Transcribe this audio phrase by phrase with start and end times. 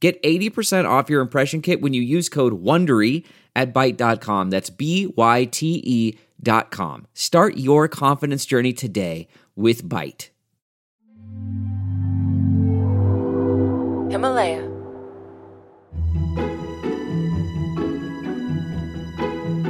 [0.00, 3.24] Get 80% off your impression kit when you use code WONDERY
[3.56, 4.50] at Byte.com.
[4.50, 7.06] That's B-Y-T-E dot com.
[7.14, 10.28] Start your confidence journey today with Byte.
[14.10, 14.62] Himalaya.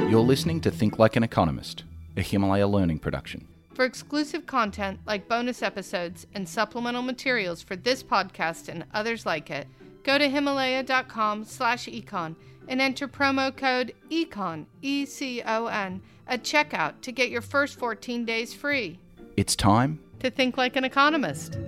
[0.09, 1.83] You're listening to Think Like an Economist,
[2.17, 3.47] a Himalaya learning production.
[3.73, 9.49] For exclusive content like bonus episodes and supplemental materials for this podcast and others like
[9.49, 9.67] it,
[10.09, 12.35] go to himalaya.com slash econ
[12.67, 18.97] and enter promo code ECON, E-C-O-N, at checkout to get your first 14 days free.
[19.37, 21.59] It's time To think like an economist.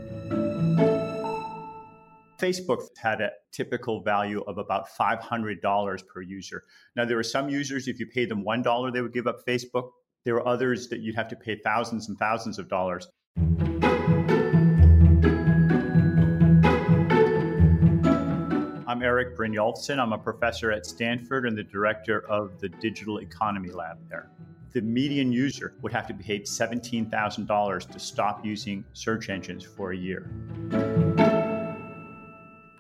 [2.40, 6.64] Facebook had a typical value of about $500 per user.
[6.96, 9.92] Now, there were some users, if you paid them $1, they would give up Facebook.
[10.26, 13.08] There were others that you'd have to pay thousands and thousands of dollars.
[18.92, 20.00] I'm Erik Brynjolfsson.
[20.00, 24.30] I'm a professor at Stanford and the director of the Digital Economy Lab there.
[24.74, 29.94] The median user would have to be paid $17,000 to stop using search engines for
[29.94, 30.30] a year.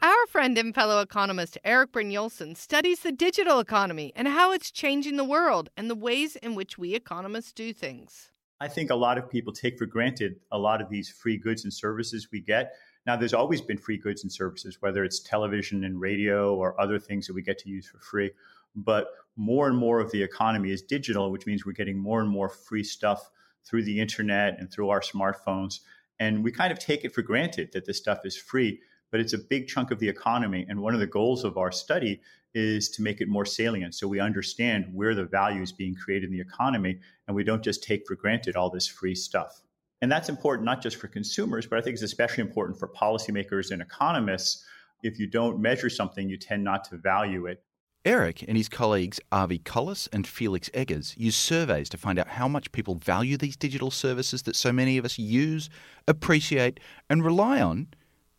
[0.01, 5.15] Our friend and fellow economist Erik Brynjolfsson studies the digital economy and how it's changing
[5.15, 8.31] the world and the ways in which we economists do things.
[8.59, 11.63] I think a lot of people take for granted a lot of these free goods
[11.63, 12.73] and services we get.
[13.05, 16.99] Now, there's always been free goods and services, whether it's television and radio or other
[16.99, 18.31] things that we get to use for free.
[18.75, 22.29] But more and more of the economy is digital, which means we're getting more and
[22.29, 23.29] more free stuff
[23.65, 25.79] through the internet and through our smartphones.
[26.19, 29.33] And we kind of take it for granted that this stuff is free, but it's
[29.33, 30.65] a big chunk of the economy.
[30.69, 32.21] And one of the goals of our study
[32.53, 36.29] is to make it more salient so we understand where the value is being created
[36.29, 39.61] in the economy and we don't just take for granted all this free stuff.
[40.01, 43.71] And that's important not just for consumers, but I think it's especially important for policymakers
[43.71, 44.65] and economists.
[45.03, 47.63] If you don't measure something, you tend not to value it.
[48.03, 52.47] Erik and his colleagues Avi Collis and Felix Eggers use surveys to find out how
[52.47, 55.69] much people value these digital services that so many of us use,
[56.07, 56.79] appreciate,
[57.11, 57.87] and rely on,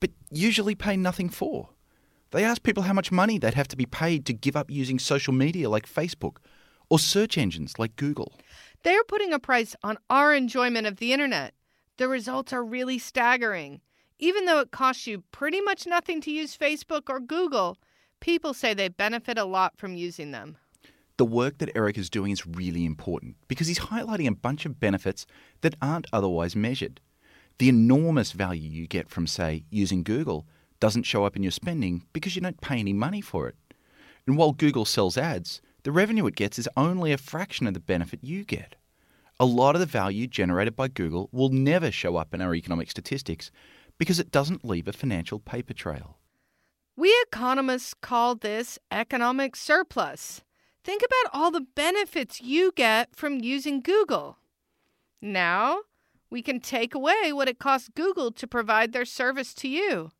[0.01, 1.69] but usually pay nothing for.
[2.33, 4.99] They ask people how much money they'd have to be paid to give up using
[4.99, 6.39] social media like Facebook
[6.91, 8.33] or search engines like Google.
[8.83, 11.55] They're putting a price on our enjoyment of the internet.
[11.99, 13.81] The results are really staggering.
[14.19, 17.79] Even though it costs you pretty much nothing to use Facebook or Google,
[18.21, 20.57] people say they benefit a lot from using them.
[21.17, 24.81] The work that Erik is doing is really important because he's highlighting a bunch of
[24.81, 25.27] benefits
[25.61, 27.01] that aren't otherwise measured.
[27.59, 30.47] The enormous value you get from, say, using Google
[30.81, 33.55] doesn't show up in your spending because you don't pay any money for it.
[34.27, 37.81] And while Google sells ads, the revenue it gets is only a fraction of the
[37.81, 38.77] benefit you get.
[39.41, 42.91] A lot of the value generated by Google will never show up in our economic
[42.91, 43.51] statistics
[43.99, 46.19] because it doesn't leave a financial paper trail.
[46.97, 50.43] We economists call this economic surplus.
[50.85, 54.39] Think about all the benefits you get from using Google.
[55.21, 55.81] Now,
[56.31, 60.11] we can take away what it costs Google to provide their service to you.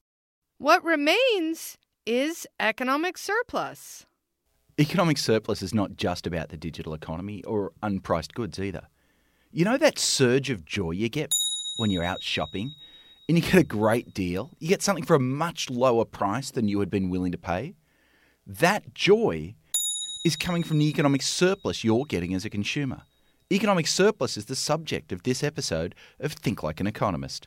[0.59, 4.07] What remains is economic surplus.
[4.81, 8.89] Economic surplus is not just about the digital economy or unpriced goods either.
[9.51, 11.35] You know that surge of joy you get
[11.77, 12.73] when you're out shopping
[13.29, 14.51] and you get a great deal?
[14.61, 17.75] You get something for a much lower price than you had been willing to pay?
[18.47, 19.57] That joy
[20.25, 23.03] is coming from the economic surplus you're getting as a consumer.
[23.53, 27.47] Economic surplus is the subject of this episode of Think Like an Economist.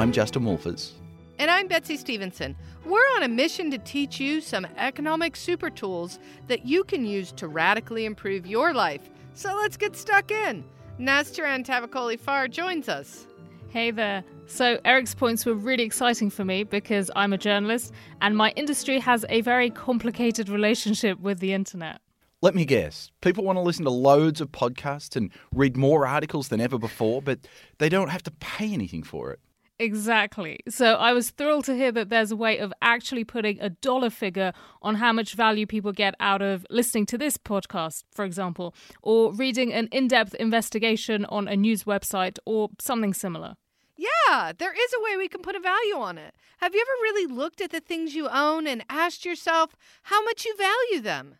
[0.00, 0.92] I'm Justin Wolfers.
[1.38, 2.56] And I'm Betsy Stevenson.
[2.86, 6.18] We're on a mission to teach you some economic super tools
[6.48, 9.10] that you can use to radically improve your life.
[9.34, 10.64] So let's get stuck in.
[10.98, 13.26] Nastaran Tavakoli Far joins us.
[13.68, 14.24] Hey there.
[14.46, 17.92] So, Erik's points were really exciting for me because I'm a journalist
[18.22, 22.00] and my industry has a very complicated relationship with the internet.
[22.40, 23.10] Let me guess.
[23.20, 27.20] People want to listen to loads of podcasts and read more articles than ever before,
[27.20, 27.40] but
[27.76, 29.40] they don't have to pay anything for it.
[29.80, 30.60] Exactly.
[30.68, 34.10] So I was thrilled to hear that there's a way of actually putting a dollar
[34.10, 38.74] figure on how much value people get out of listening to this podcast, for example,
[39.02, 43.56] or reading an in depth investigation on a news website or something similar.
[43.96, 46.34] Yeah, there is a way we can put a value on it.
[46.58, 50.44] Have you ever really looked at the things you own and asked yourself how much
[50.44, 51.36] you value them?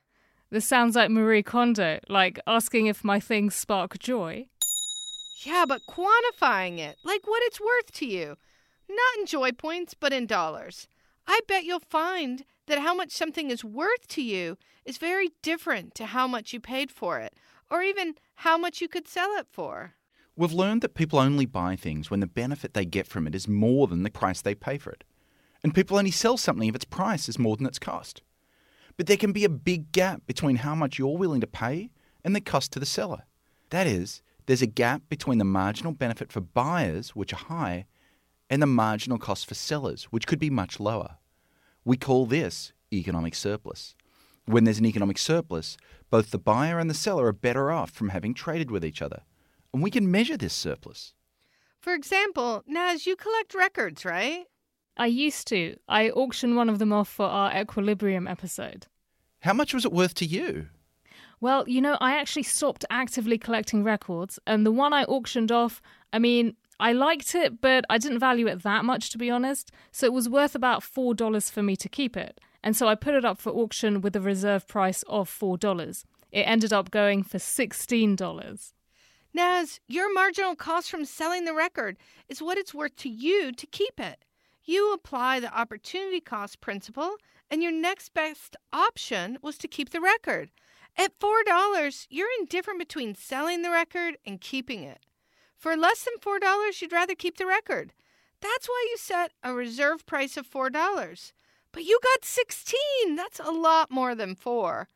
[0.48, 4.46] This sounds like Marie Kondo, like asking if my things spark joy.
[5.42, 8.36] Yeah, but quantifying it, like what it's worth to you.
[8.88, 10.86] Not in joy points, but in dollars.
[11.26, 15.94] I bet you'll find that how much something is worth to you is very different
[15.94, 17.34] to how much you paid for it,
[17.70, 19.94] or even how much you could sell it for.
[20.36, 23.48] We've learned that people only buy things when the benefit they get from it is
[23.48, 25.04] more than the price they pay for it.
[25.62, 28.22] And people only sell something if its price is more than its cost.
[28.96, 31.90] But there can be a big gap between how much you're willing to pay
[32.24, 33.24] and the cost to the seller.
[33.70, 37.86] That is, there's a gap between the marginal benefit for buyers, which are high,
[38.50, 41.18] and the marginal cost for sellers, which could be much lower.
[41.84, 43.94] We call this economic surplus.
[44.46, 45.76] When there's an economic surplus,
[46.10, 49.22] both the buyer and the seller are better off from having traded with each other.
[49.72, 51.14] And we can measure this surplus.
[51.78, 54.46] For example, Naz, you collect records, right?
[54.96, 55.76] I used to.
[55.86, 58.88] I auctioned one of them off for our Equilibrium episode.
[59.42, 60.66] How much was it worth to you?
[61.40, 65.80] Well, you know, I actually stopped actively collecting records, and the one I auctioned off,
[66.12, 69.70] I mean, I liked it, but I didn't value it that much, to be honest,
[69.90, 72.40] so it was worth about $4 for me to keep it.
[72.62, 76.04] And so I put it up for auction with a reserve price of $4.
[76.30, 78.72] It ended up going for $16.
[79.32, 81.96] Naz, your marginal cost from selling the record
[82.28, 84.24] is what it's worth to you to keep it.
[84.64, 87.16] You apply the opportunity cost principle,
[87.50, 90.50] and your next best option was to keep the record.
[90.96, 95.00] At $4, you're indifferent between selling the record and keeping it.
[95.56, 97.92] For less than $4, you'd rather keep the record.
[98.40, 101.32] That's why you set a reserve price of $4.
[101.72, 103.14] But you got 16.
[103.14, 104.88] That's a lot more than 4.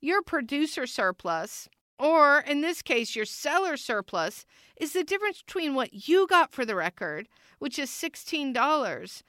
[0.00, 1.68] Your producer surplus,
[1.98, 4.44] or in this case your seller surplus,
[4.76, 7.28] is the difference between what you got for the record,
[7.58, 9.22] which is $16,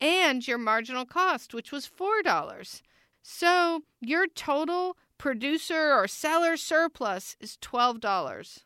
[0.00, 2.82] and your marginal cost, which was $4.
[3.22, 8.58] So, your total producer or seller surplus is $12.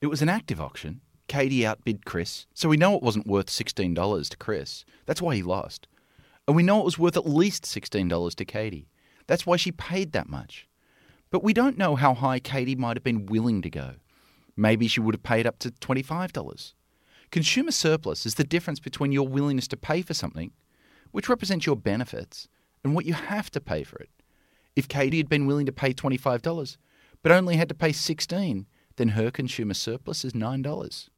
[0.00, 1.02] It was an active auction.
[1.26, 4.86] Katie outbid Chris, so we know it wasn't worth $16 to Chris.
[5.04, 5.86] That's why he lost.
[6.46, 8.88] And we know it was worth at least $16 to Katie.
[9.26, 10.66] That's why she paid that much.
[11.28, 13.96] But we don't know how high Katie might have been willing to go.
[14.56, 16.72] Maybe she would have paid up to $25.
[17.30, 20.52] Consumer surplus is the difference between your willingness to pay for something,
[21.10, 22.48] which represents your benefits,
[22.82, 24.08] and what you have to pay for it.
[24.78, 26.76] If Katie had been willing to pay $25,
[27.24, 31.08] but only had to pay 16 then her consumer surplus is $9.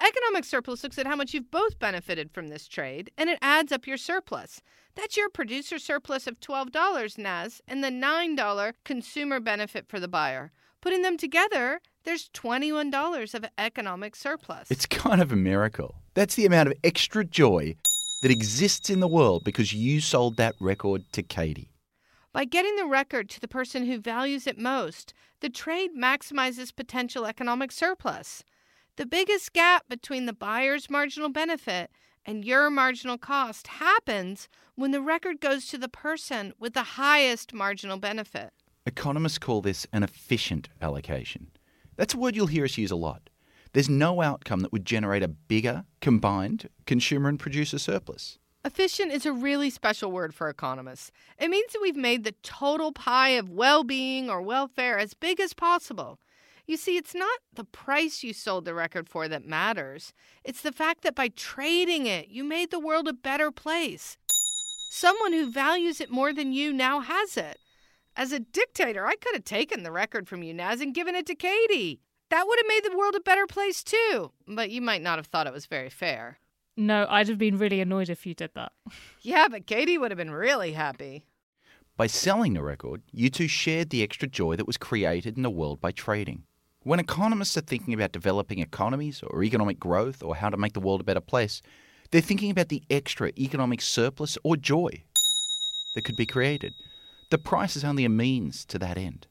[0.00, 3.70] Economic surplus looks at how much you've both benefited from this trade, and it adds
[3.70, 4.62] up your surplus.
[4.96, 10.50] That's your producer surplus of $12, Naz, and the $9 consumer benefit for the buyer.
[10.80, 14.70] Putting them together, there's $21 of economic surplus.
[14.70, 15.96] It's kind of a miracle.
[16.14, 17.76] That's the amount of extra joy
[18.22, 21.73] that exists in the world because you sold that record to Katie.
[22.34, 27.26] By getting the record to the person who values it most, the trade maximizes potential
[27.26, 28.42] economic surplus.
[28.96, 31.92] The biggest gap between the buyer's marginal benefit
[32.26, 37.54] and your marginal cost happens when the record goes to the person with the highest
[37.54, 38.50] marginal benefit.
[38.84, 41.52] Economists call this an efficient allocation.
[41.94, 43.30] That's a word you'll hear us use a lot.
[43.74, 48.40] There's no outcome that would generate a bigger, combined consumer and producer surplus.
[48.66, 51.12] Efficient is a really special word for economists.
[51.38, 55.38] It means that we've made the total pie of well being or welfare as big
[55.38, 56.18] as possible.
[56.66, 60.72] You see, it's not the price you sold the record for that matters, it's the
[60.72, 64.16] fact that by trading it, you made the world a better place.
[64.90, 67.58] Someone who values it more than you now has it.
[68.16, 71.26] As a dictator, I could have taken the record from you, Naz, and given it
[71.26, 72.00] to Katie.
[72.30, 74.32] That would have made the world a better place, too.
[74.48, 76.38] But you might not have thought it was very fair.
[76.76, 78.72] No, I'd have been really annoyed if you did that.
[79.20, 81.26] Yeah, but Katie would have been really happy.
[81.96, 85.50] By selling the record, you two shared the extra joy that was created in the
[85.50, 86.42] world by trading.
[86.82, 90.80] When economists are thinking about developing economies or economic growth or how to make the
[90.80, 91.62] world a better place,
[92.10, 95.04] they're thinking about the extra economic surplus or joy
[95.94, 96.72] that could be created.
[97.30, 99.26] The price is only a means to that end.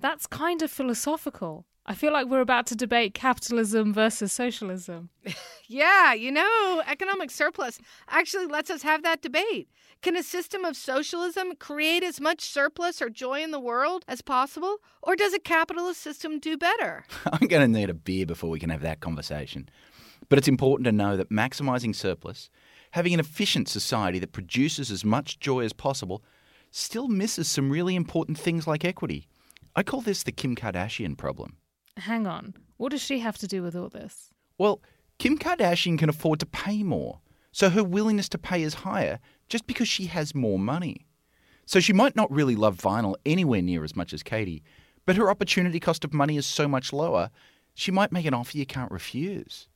[0.00, 1.64] That's kind of philosophical.
[1.84, 5.10] I feel like we're about to debate capitalism versus socialism.
[5.66, 9.68] yeah, you know, economic surplus actually lets us have that debate.
[10.00, 14.22] Can a system of socialism create as much surplus or joy in the world as
[14.22, 17.04] possible, or does a capitalist system do better?
[17.32, 19.68] I'm going to need a beer before we can have that conversation.
[20.28, 22.48] But it's important to know that maximising surplus,
[22.92, 26.22] having an efficient society that produces as much joy as possible,
[26.70, 29.26] still misses some really important things like equity.
[29.74, 31.56] I call this the Kim Kardashian problem.
[31.96, 32.54] Hang on.
[32.76, 34.30] What does she have to do with all this?
[34.58, 34.80] Well,
[35.18, 37.20] Kim Kardashian can afford to pay more,
[37.52, 41.06] so her willingness to pay is higher just because she has more money.
[41.66, 44.62] So she might not really love vinyl anywhere near as much as Katie,
[45.06, 47.30] but her opportunity cost of money is so much lower,
[47.74, 49.68] she might make an offer you can't refuse.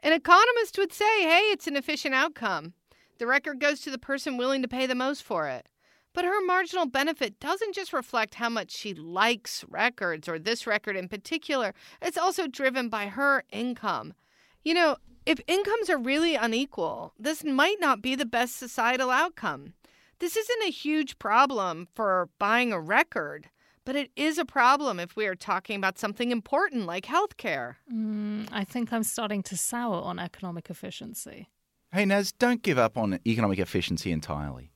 [0.00, 2.74] An economist would say, hey, it's an efficient outcome.
[3.18, 5.68] The record goes to the person willing to pay the most for it.
[6.14, 10.96] But her marginal benefit doesn't just reflect how much she likes records or this record
[10.96, 14.14] in particular, it's also driven by her income.
[14.62, 19.74] You know, if incomes are really unequal, this might not be the best societal outcome.
[20.20, 23.50] This isn't a huge problem for buying a record,
[23.84, 27.76] but it is a problem if we are talking about something important like healthcare.
[27.92, 31.48] Mm, I think I'm starting to sour on economic efficiency.
[31.92, 34.73] Hey, Naz, don't give up on economic efficiency entirely.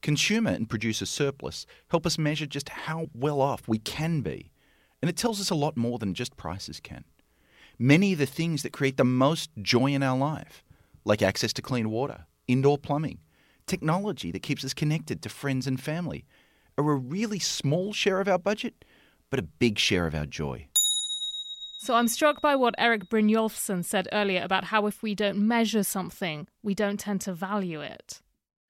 [0.00, 4.52] Consumer and producer surplus help us measure just how well off we can be,
[5.02, 7.04] and it tells us a lot more than just prices can.
[7.78, 10.62] Many of the things that create the most joy in our life,
[11.04, 13.18] like access to clean water, indoor plumbing,
[13.66, 16.24] technology that keeps us connected to friends and family,
[16.76, 18.84] are a really small share of our budget,
[19.30, 20.68] but a big share of our joy.
[21.80, 25.84] So I'm struck by what Erik Brynjolfsson said earlier about how if we don't measure
[25.84, 28.20] something, we don't tend to value it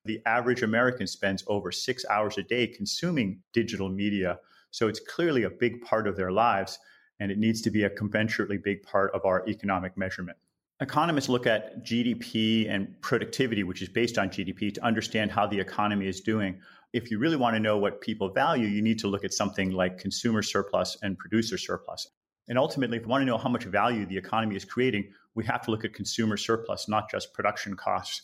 [0.08, 4.38] the average American spends over six hours a day consuming digital media.
[4.70, 6.78] So it's clearly a big part of their lives,
[7.20, 10.38] and it needs to be a commensurately big part of our economic measurement.
[10.80, 15.60] Economists look at GDP and productivity, which is based on GDP, to understand how the
[15.60, 16.58] economy is doing.
[16.92, 19.72] If you really want to know what people value, you need to look at something
[19.72, 22.08] like consumer surplus and producer surplus.
[22.48, 25.44] And ultimately, if you want to know how much value the economy is creating, we
[25.44, 28.22] have to look at consumer surplus, not just production costs.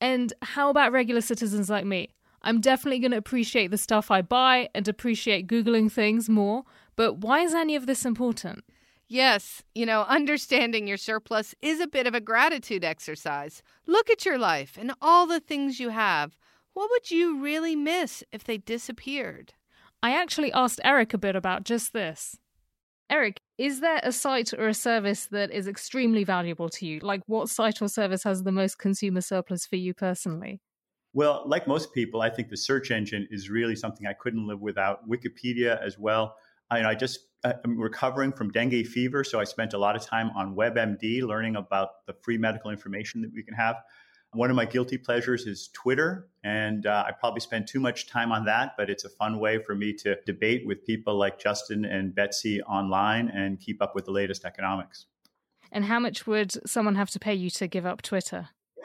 [0.00, 2.10] And how about regular citizens like me?
[2.42, 7.18] I'm definitely going to appreciate the stuff I buy and appreciate Googling things more, but
[7.18, 8.64] why is any of this important?
[9.08, 13.62] Yes, you know, understanding your surplus is a bit of a gratitude exercise.
[13.86, 16.36] Look at your life and all the things you have.
[16.72, 19.54] What would you really miss if they disappeared?
[20.02, 22.36] I actually asked Erik a bit about just this.
[23.08, 27.00] Erik, is there a site or a service that is extremely valuable to you?
[27.00, 30.60] Like, what site or service has the most consumer surplus for you personally?
[31.14, 34.60] Well, like most people, I think the search engine is really something I couldn't live
[34.60, 35.08] without.
[35.08, 36.36] Wikipedia as well.
[36.70, 40.30] I, I just I'm recovering from dengue fever, so I spent a lot of time
[40.36, 43.76] on WebMD learning about the free medical information that we can have.
[44.36, 48.32] One of my guilty pleasures is Twitter, and uh, I probably spend too much time
[48.32, 51.86] on that, but it's a fun way for me to debate with people like Justin
[51.86, 55.06] and Betsy online and keep up with the latest economics.
[55.72, 58.50] And how much would someone have to pay you to give up Twitter?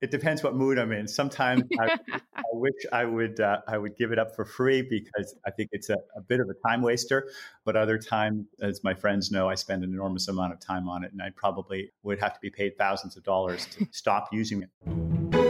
[0.00, 1.06] it depends what mood I'm in.
[1.06, 1.98] Sometimes I,
[2.34, 5.70] I wish I would uh, I would give it up for free because I think
[5.72, 7.28] it's a, a, bit of a time waster.
[7.64, 11.04] But other times, as my friends know, I spend an enormous amount of time on
[11.04, 14.62] it, and I probably would have to be paid thousands of dollars to stop using
[14.62, 15.49] it.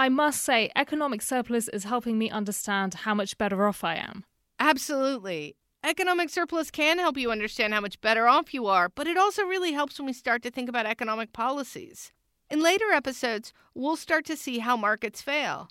[0.00, 4.24] I must say, economic surplus is helping me understand how much better off I am.
[4.58, 5.56] Absolutely.
[5.84, 9.42] Economic surplus can help you understand how much better off you are, but it also
[9.42, 12.12] really helps when we start to think about economic policies.
[12.50, 15.68] In later episodes, we'll start to see how markets fail.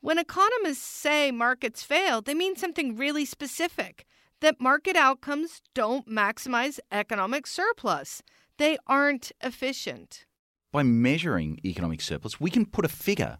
[0.00, 4.04] When economists say markets fail, they mean something really specific
[4.40, 8.20] that market outcomes don't maximize economic surplus.
[8.56, 10.26] They aren't efficient.
[10.72, 13.38] By measuring economic surplus, we can put a figure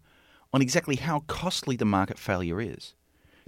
[0.52, 2.94] on exactly how costly the market failure is.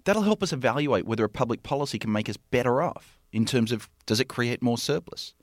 [0.04, 3.72] That'll help us evaluate whether a public policy can make us better off in terms
[3.72, 5.34] of does it create more surplus?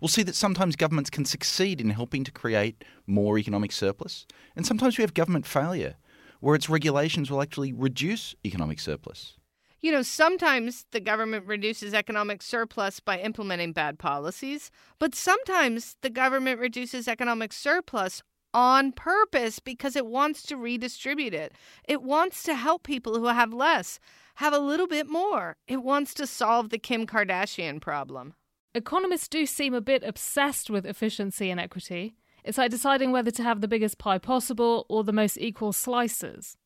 [0.00, 4.66] We'll see that sometimes governments can succeed in helping to create more economic surplus, and
[4.66, 5.96] sometimes we have government failure
[6.40, 9.36] where its regulations will actually reduce economic surplus.
[9.80, 16.10] You know, sometimes the government reduces economic surplus by implementing bad policies, but sometimes the
[16.10, 18.22] government reduces economic surplus
[18.56, 21.52] on purpose because it wants to redistribute it.
[21.86, 24.00] It wants to help people who have less
[24.36, 25.56] have a little bit more.
[25.68, 28.32] It wants to solve the Kim Kardashian problem.
[28.74, 32.16] Economists do seem a bit obsessed with efficiency and equity.
[32.44, 36.56] It's like deciding whether to have the biggest pie possible or the most equal slices.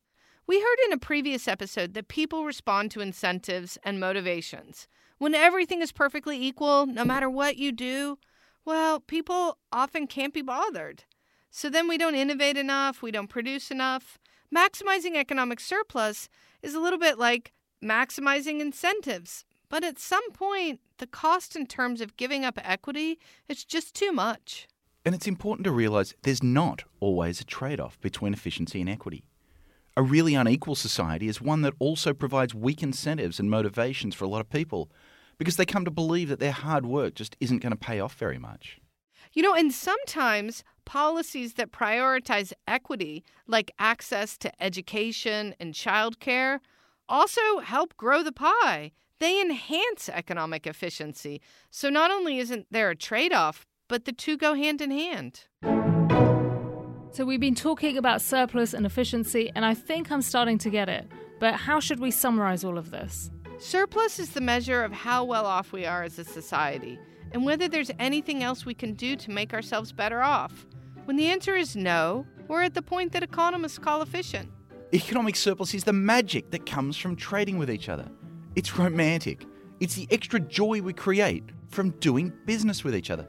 [0.47, 4.87] We heard in a previous episode that people respond to incentives and motivations.
[5.17, 8.17] When everything is perfectly equal, no matter what you do,
[8.63, 11.03] well, people often can't be bothered.
[11.51, 14.17] So then we don't innovate enough, we don't produce enough.
[14.55, 16.29] Maximizing economic surplus
[16.63, 17.51] is a little bit like
[17.83, 19.43] maximizing incentives.
[19.69, 24.13] But at some point, the cost in terms of giving up equity is just too
[24.13, 24.67] much.
[25.05, 29.25] And it's important to realise there's not always a trade off between efficiency and equity.
[29.97, 34.29] A really unequal society is one that also provides weak incentives and motivations for a
[34.29, 34.89] lot of people
[35.37, 38.13] because they come to believe that their hard work just isn't going to pay off
[38.13, 38.79] very much.
[39.33, 46.59] You know, and sometimes policies that prioritize equity, like access to education and childcare,
[47.07, 48.91] also help grow the pie.
[49.19, 51.41] They enhance economic efficiency.
[51.69, 55.45] So not only isn't there a trade off, but the two go hand in hand.
[57.11, 60.89] So we've been talking about surplus and efficiency, and I think I'm starting to get
[60.89, 61.09] it.
[61.39, 63.31] But how should we summarize all of this?
[63.59, 66.99] Surplus is the measure of how well off we are as a society
[67.31, 70.65] and whether there's anything else we can do to make ourselves better off.
[71.05, 74.49] When the answer is no, we're at the point that economists call efficient.
[74.93, 78.09] Economic surplus is the magic that comes from trading with each other.
[78.55, 79.45] It's romantic.
[79.79, 83.27] It's the extra joy we create from doing business with each other.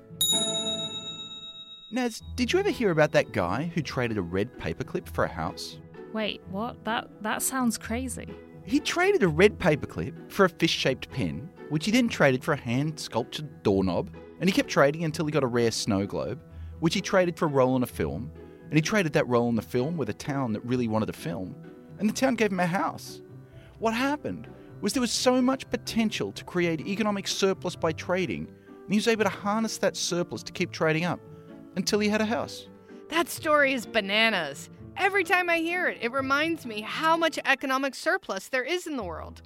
[1.93, 5.29] Naz, did you ever hear about that guy who traded a red paperclip for a
[5.29, 5.79] house?
[6.13, 6.85] Wait, what?
[6.85, 8.29] That that sounds crazy.
[8.65, 12.61] He traded a red paperclip for a fish-shaped pen which he then traded for a
[12.61, 16.41] hand sculptured doorknob, and he kept trading until he got a rare snow globe,
[16.81, 18.31] which he traded for a role in a film,
[18.65, 21.13] and he traded that role in the film with a town that really wanted a
[21.13, 21.55] film,
[21.99, 23.23] and the town gave him a house.
[23.79, 24.49] What happened
[24.81, 29.09] was there was so much potential to create economic surplus by trading, and he was
[29.09, 31.21] able to harness that surplus to keep trading up
[31.77, 32.67] until he had a house.
[33.09, 34.71] That story is bananas.
[34.97, 38.97] Every time I hear it, it reminds me how much economic surplus there is in
[38.97, 39.43] the world.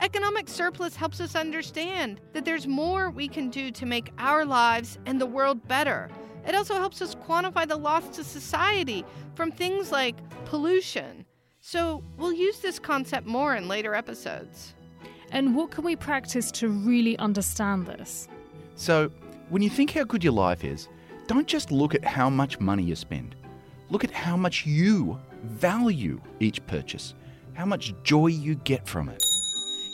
[0.00, 4.98] Economic surplus helps us understand that there's more we can do to make our lives
[5.04, 6.08] and the world better.
[6.46, 11.26] It also helps us quantify the loss to society from things like pollution.
[11.60, 14.72] So, we'll use this concept more in later episodes.
[15.32, 18.26] And what can we practice to really understand this?
[18.76, 19.10] So,
[19.50, 20.88] when you think how good your life is,
[21.26, 23.36] don't just look at how much money you spend.
[23.90, 27.14] Look at how much you value each purchase,
[27.52, 29.22] how much joy you get from it.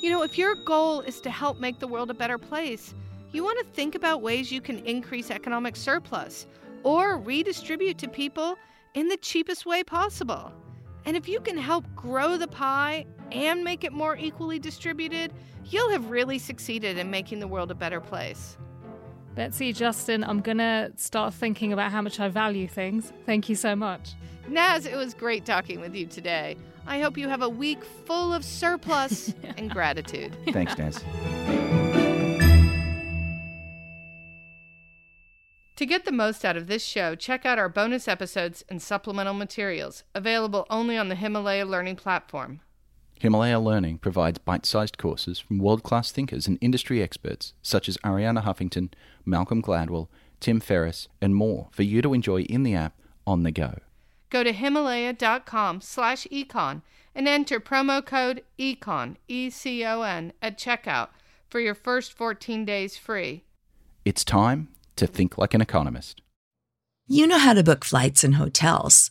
[0.06, 2.94] You know, if your goal is to help make the world a better place,
[3.32, 6.46] you want to think about ways you can increase economic surplus
[6.84, 8.56] or redistribute to people
[8.94, 10.52] in the cheapest way possible.
[11.06, 15.32] And if you can help grow the pie and make it more equally distributed,
[15.64, 18.56] you'll have really succeeded in making the world a better place.
[19.36, 23.12] Betsy, Justin, I'm going to start thinking about how much I value things.
[23.26, 24.14] Thank you so much.
[24.48, 26.56] Naz, it was great talking with you today.
[26.86, 30.34] I hope you have a week full of surplus and gratitude.
[30.52, 31.04] Thanks, Naz.
[35.76, 39.34] To get the most out of this show, check out our bonus episodes and supplemental
[39.34, 42.60] materials, available only on the Himalaya Learning platform.
[43.18, 47.96] Himalaya Learning provides bite sized courses from world class thinkers and industry experts such as
[47.98, 48.92] Arianna Huffington,
[49.24, 52.94] Malcolm Gladwell, Tim Ferriss, and more for you to enjoy in the app
[53.26, 53.78] on the go.
[54.28, 56.82] Go to himalaya.com slash econ
[57.14, 61.08] and enter promo code ECON, E-C-O-N, at checkout
[61.48, 63.44] for your first 14 days free.
[64.04, 66.20] It's time to think like an economist.
[67.08, 69.10] You know how to book flights and hotels.